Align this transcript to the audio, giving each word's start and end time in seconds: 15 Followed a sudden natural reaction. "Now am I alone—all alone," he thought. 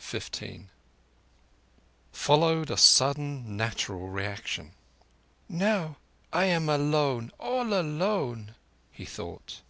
15 0.00 0.70
Followed 2.12 2.70
a 2.70 2.76
sudden 2.76 3.56
natural 3.56 4.06
reaction. 4.06 4.70
"Now 5.48 5.96
am 6.32 6.70
I 6.70 6.74
alone—all 6.76 7.74
alone," 7.74 8.54
he 8.92 9.04
thought. 9.04 9.60